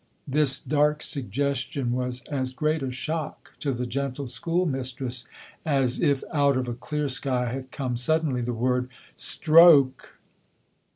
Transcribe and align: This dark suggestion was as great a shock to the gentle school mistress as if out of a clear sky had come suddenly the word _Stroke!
This 0.27 0.59
dark 0.59 1.03
suggestion 1.03 1.91
was 1.91 2.21
as 2.23 2.53
great 2.55 2.81
a 2.81 2.91
shock 2.91 3.53
to 3.59 3.71
the 3.71 3.85
gentle 3.85 4.25
school 4.25 4.65
mistress 4.65 5.27
as 5.63 6.01
if 6.01 6.23
out 6.33 6.57
of 6.57 6.67
a 6.67 6.73
clear 6.73 7.07
sky 7.07 7.53
had 7.53 7.69
come 7.71 7.95
suddenly 7.95 8.41
the 8.41 8.51
word 8.51 8.89
_Stroke! 9.15 10.15